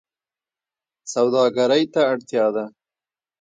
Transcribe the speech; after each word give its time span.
سوداګرۍ 1.13 1.83
ته 1.93 2.01
اړتیا 2.11 2.45
ده 2.55 2.65